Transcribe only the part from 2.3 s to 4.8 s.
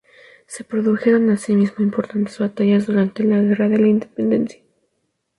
batallas durante la guerra de la Independencia.